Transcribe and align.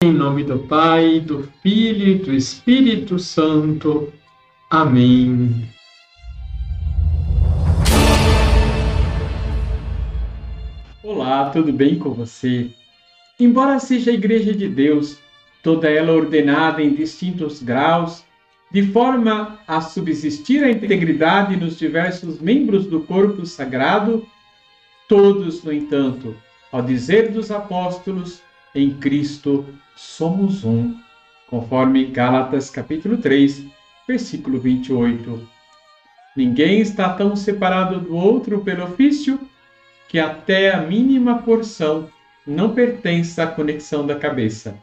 Em 0.00 0.12
nome 0.12 0.44
do 0.44 0.60
Pai, 0.60 1.18
do 1.18 1.42
Filho 1.60 2.06
e 2.06 2.14
do 2.14 2.32
Espírito 2.32 3.18
Santo. 3.18 4.12
Amém. 4.70 5.68
Olá, 11.02 11.50
tudo 11.50 11.72
bem 11.72 11.98
com 11.98 12.10
você? 12.10 12.70
Embora 13.40 13.80
seja 13.80 14.12
a 14.12 14.14
Igreja 14.14 14.54
de 14.54 14.68
Deus, 14.68 15.18
toda 15.64 15.90
ela 15.90 16.12
ordenada 16.12 16.80
em 16.80 16.94
distintos 16.94 17.60
graus, 17.60 18.24
de 18.70 18.84
forma 18.92 19.58
a 19.66 19.80
subsistir 19.80 20.62
a 20.62 20.70
integridade 20.70 21.56
nos 21.56 21.76
diversos 21.76 22.38
membros 22.40 22.86
do 22.86 23.00
corpo 23.00 23.44
sagrado, 23.44 24.24
todos, 25.08 25.64
no 25.64 25.72
entanto, 25.72 26.36
ao 26.70 26.82
dizer 26.82 27.32
dos 27.32 27.50
apóstolos, 27.50 28.46
em 28.74 28.90
Cristo 28.90 29.66
somos 29.96 30.64
um, 30.64 30.94
conforme 31.48 32.04
Gálatas 32.06 32.70
capítulo 32.70 33.18
3, 33.18 33.64
versículo 34.06 34.58
28. 34.60 35.48
Ninguém 36.36 36.80
está 36.80 37.12
tão 37.14 37.34
separado 37.34 38.00
do 38.00 38.16
outro 38.16 38.60
pelo 38.60 38.84
ofício 38.84 39.40
que 40.08 40.18
até 40.18 40.74
a 40.74 40.80
mínima 40.80 41.42
porção 41.42 42.08
não 42.46 42.74
pertence 42.74 43.40
à 43.40 43.46
conexão 43.46 44.06
da 44.06 44.14
cabeça. 44.14 44.76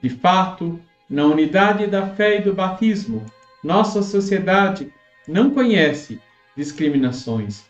De 0.00 0.08
fato, 0.08 0.80
na 1.08 1.24
unidade 1.24 1.86
da 1.86 2.06
fé 2.06 2.38
e 2.38 2.42
do 2.42 2.52
batismo, 2.52 3.24
nossa 3.64 4.02
sociedade 4.02 4.92
não 5.26 5.50
conhece 5.50 6.20
discriminações 6.56 7.68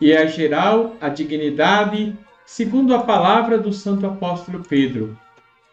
e 0.00 0.12
é 0.12 0.26
geral 0.26 0.94
a 1.00 1.08
dignidade 1.08 2.14
segundo 2.46 2.94
a 2.94 3.02
palavra 3.02 3.58
do 3.58 3.72
Santo 3.72 4.06
Apóstolo 4.06 4.62
Pedro. 4.62 5.18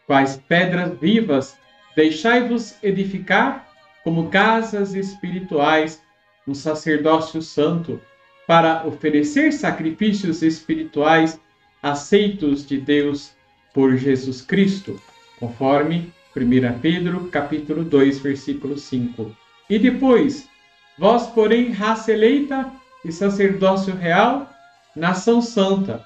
Quais 0.07 0.41
pedras 0.47 0.99
vivas 0.99 1.55
deixai-vos 1.95 2.75
edificar 2.83 3.67
como 4.03 4.29
casas 4.29 4.95
espirituais 4.95 6.01
no 6.45 6.53
sacerdócio 6.53 7.41
santo, 7.41 8.01
para 8.45 8.85
oferecer 8.85 9.53
sacrifícios 9.53 10.41
espirituais 10.41 11.39
aceitos 11.81 12.65
de 12.65 12.77
Deus 12.77 13.31
por 13.73 13.95
Jesus 13.95 14.41
Cristo, 14.41 14.99
conforme 15.39 16.11
1 16.35 16.79
Pedro 16.79 17.29
capítulo 17.29 17.85
2, 17.85 18.19
versículo 18.19 18.77
5. 18.77 19.33
E 19.69 19.79
depois, 19.79 20.49
vós, 20.97 21.27
porém, 21.27 21.71
raça 21.71 22.11
eleita 22.11 22.69
e 23.05 23.11
sacerdócio 23.11 23.95
real, 23.95 24.49
nação 24.93 25.41
santa, 25.41 26.03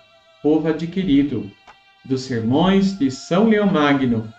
povo 0.47 0.69
adquirido, 0.69 1.51
dos 2.05 2.21
sermões 2.21 2.97
de 2.97 3.11
São 3.11 3.49
Leão 3.49 3.67
Magno, 3.67 4.31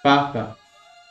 Papa. 0.00 0.56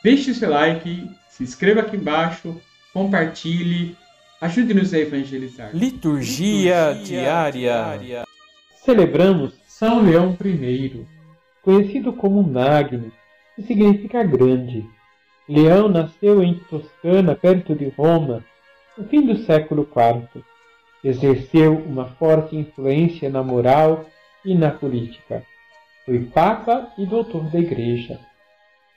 Deixe 0.01 0.33
seu 0.33 0.49
like, 0.49 1.09
se 1.27 1.43
inscreva 1.43 1.81
aqui 1.81 1.97
embaixo, 1.97 2.55
compartilhe, 2.93 3.97
ajude-nos 4.39 4.93
a 4.93 4.99
evangelizar. 4.99 5.71
Liturgia, 5.73 6.91
Liturgia 6.91 7.03
diária. 7.03 7.51
diária. 7.51 8.23
Celebramos 8.77 9.55
São 9.67 10.01
Leão 10.01 10.37
I, 10.41 11.05
conhecido 11.61 12.13
como 12.13 12.41
Magno, 12.41 13.11
que 13.57 13.63
significa 13.63 14.23
grande. 14.23 14.85
Leão 15.49 15.89
nasceu 15.89 16.41
em 16.41 16.53
Toscana, 16.69 17.35
perto 17.35 17.75
de 17.75 17.89
Roma, 17.89 18.41
no 18.97 19.03
fim 19.03 19.19
do 19.19 19.35
século 19.35 19.85
IV. 19.93 20.41
Exerceu 21.03 21.75
uma 21.75 22.05
forte 22.05 22.55
influência 22.55 23.29
na 23.29 23.43
moral 23.43 24.05
e 24.45 24.55
na 24.55 24.71
política. 24.71 25.43
Foi 26.05 26.19
Papa 26.19 26.93
e 26.97 27.05
doutor 27.05 27.49
da 27.49 27.59
Igreja. 27.59 28.19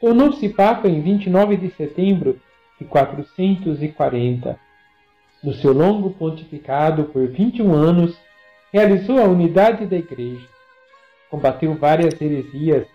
Tornou-se 0.01 0.49
Papa 0.51 0.89
em 0.89 1.01
29 1.01 1.57
de 1.57 1.71
setembro 1.71 2.41
de 2.79 2.85
440. 2.85 4.59
No 5.43 5.55
seu 5.55 5.73
longo 5.73 6.11
pontificado 6.11 7.05
por 7.05 7.27
21 7.27 7.73
anos, 7.73 8.19
realizou 8.73 9.19
a 9.19 9.25
unidade 9.25 9.87
da 9.87 9.97
Igreja. 9.97 10.47
Combateu 11.31 11.75
várias 11.75 12.21
heresias 12.21 12.87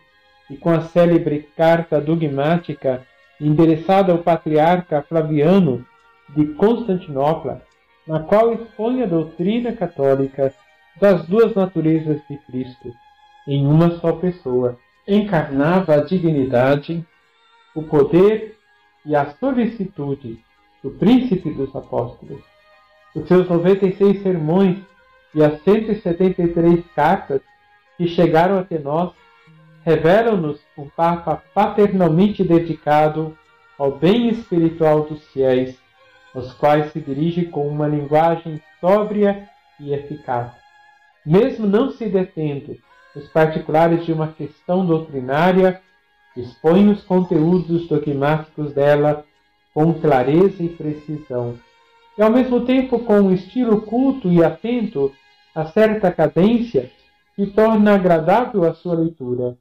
e, 0.50 0.58
com 0.58 0.70
a 0.70 0.82
célebre 0.82 1.50
carta 1.56 2.00
dogmática 2.00 3.06
endereçada 3.40 4.12
ao 4.12 4.20
patriarca 4.20 5.02
Flaviano 5.02 5.86
de 6.30 6.46
Constantinopla, 6.54 7.62
na 8.08 8.20
qual 8.20 8.54
expõe 8.54 9.04
a 9.04 9.06
doutrina 9.06 9.74
católica 9.74 10.54
das 11.00 11.26
duas 11.26 11.54
naturezas 11.56 12.22
de 12.30 12.38
Cristo 12.38 12.94
em 13.48 13.66
uma 13.66 14.00
só 14.00 14.14
pessoa. 14.14 14.78
Encarnava 15.08 15.96
a 15.96 16.04
dignidade, 16.04 17.06
o 17.76 17.84
poder 17.84 18.58
e 19.06 19.16
a 19.16 19.34
solicitude 19.34 20.40
do 20.82 20.92
príncipe 20.92 21.52
dos 21.52 21.76
apóstolos. 21.76 22.42
Os 23.16 23.28
seus 23.28 23.48
96 23.48 24.22
sermões 24.24 24.78
e 25.36 25.44
as 25.44 25.62
173 25.64 26.86
cartas 26.96 27.42
que 27.98 28.08
chegaram 28.08 28.58
até 28.58 28.80
nós 28.80 29.12
revelam-nos 29.84 30.62
um 30.78 30.88
Papa 30.88 31.44
paternalmente 31.54 32.44
dedicado 32.44 33.38
ao 33.78 33.92
bem 33.92 34.30
espiritual 34.30 35.02
dos 35.02 35.28
fiéis, 35.28 35.78
aos 36.34 36.54
quais 36.54 36.92
se 36.94 37.02
dirige 37.02 37.46
com 37.46 37.68
uma 37.68 37.88
linguagem 37.88 38.62
sóbria 38.80 39.50
e 39.80 39.94
eficaz 39.94 40.63
mesmo 41.26 41.68
não 41.68 41.92
se 41.92 42.08
detendo 42.08 42.78
nos 43.16 43.28
particulares 43.30 44.06
de 44.06 44.12
uma 44.12 44.30
questão 44.30 44.86
doutrinária, 44.86 45.82
expõe 46.36 46.90
os 46.90 47.04
conteúdos 47.04 47.88
dogmáticos 47.88 48.74
dela 48.74 49.24
com 49.74 49.94
clareza 49.94 50.64
e 50.64 50.70
precisão, 50.70 51.58
e 52.18 52.22
ao 52.22 52.32
mesmo 52.32 52.66
tempo 52.66 53.00
com 53.00 53.22
um 53.22 53.34
estilo 53.34 53.82
culto 53.82 54.32
e 54.32 54.44
atento 54.44 55.12
a 55.56 55.66
certa 55.66 56.12
cadência 56.12 56.92
que 57.36 57.48
torna 57.48 57.96
agradável 57.96 58.64
a 58.64 58.74
sua 58.74 58.96
leitura. 58.96 59.58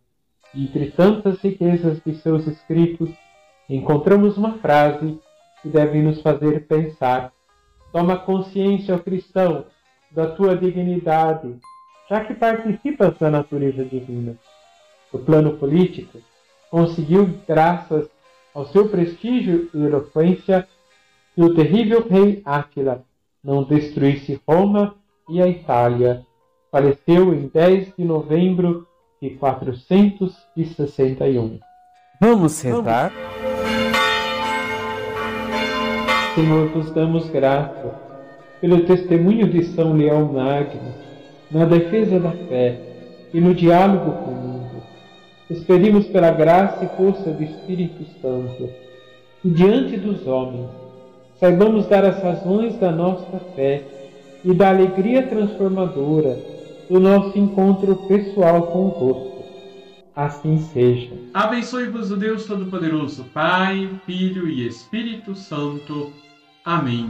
Entre 0.55 0.91
tantas 0.91 1.41
riquezas 1.41 2.01
de 2.05 2.15
seus 2.17 2.47
escritos, 2.47 3.09
encontramos 3.69 4.37
uma 4.37 4.59
frase 4.59 5.19
que 5.63 5.69
deve 5.69 6.03
nos 6.03 6.21
fazer 6.21 6.67
pensar. 6.67 7.33
Toma 7.91 8.19
consciência, 8.19 8.95
ó 8.95 8.99
cristão, 8.99 9.65
da 10.15 10.27
tua 10.27 10.57
dignidade, 10.57 11.57
já 12.09 12.25
que 12.25 12.33
participas 12.35 13.19
da 13.19 13.31
natureza 13.31 13.85
divina. 13.85 14.37
O 15.13 15.19
plano 15.19 15.57
político 15.57 16.19
conseguiu, 16.71 17.29
graças 17.47 18.09
ao 18.55 18.67
seu 18.67 18.89
prestígio 18.89 19.69
e 19.75 19.79
eloquência, 19.79 20.67
que 21.35 21.43
o 21.43 21.55
terrível 21.55 22.07
rei 22.07 22.43
Átila 22.45 23.03
não 23.43 23.65
destruísse 23.65 24.39
Roma 24.47 24.95
e 25.29 25.41
a 25.41 25.49
Itália. 25.49 26.27
Faleceu 26.71 27.35
em 27.35 27.49
10 27.49 27.97
de 27.97 28.05
novembro 28.05 28.87
de 29.21 29.31
461. 29.31 31.59
Vamos 32.21 32.63
rezar? 32.63 33.13
Senhor, 36.35 36.69
vos 36.69 36.91
damos 36.93 37.29
graça 37.29 38.12
pelo 38.63 38.85
testemunho 38.85 39.51
de 39.51 39.65
São 39.65 39.93
Leão 39.93 40.33
Magno, 40.33 40.95
na 41.51 41.65
defesa 41.65 42.21
da 42.21 42.31
fé 42.31 42.79
e 43.35 43.41
no 43.41 43.53
diálogo 43.53 44.13
com 44.23 44.31
o 44.31 44.35
mundo. 44.37 44.83
Os 45.51 45.65
pedimos 45.65 46.07
pela 46.07 46.31
graça 46.31 46.85
e 46.85 46.97
força 46.97 47.33
do 47.33 47.43
Espírito 47.43 48.05
Santo, 48.23 48.71
e 49.45 49.51
diante 49.51 49.97
dos 49.97 50.25
homens, 50.29 50.71
saibamos 51.41 51.87
dar 51.87 52.05
as 52.05 52.23
razões 52.23 52.79
da 52.79 52.93
nossa 52.93 53.39
fé 53.57 53.83
e 54.45 54.55
da 54.55 54.69
alegria 54.69 55.27
transformadora 55.27 56.39
do 56.89 57.01
nosso 57.01 57.37
encontro 57.37 57.97
pessoal 58.07 58.69
convosco. 58.69 59.43
Assim 60.15 60.59
seja. 60.59 61.11
Abençoe-vos 61.35 62.13
o 62.13 62.17
Deus 62.17 62.45
Todo-Poderoso, 62.45 63.25
Pai, 63.35 63.91
Filho 64.07 64.47
e 64.49 64.67
Espírito 64.69 65.35
Santo. 65.35 66.13
Amém. 66.65 67.09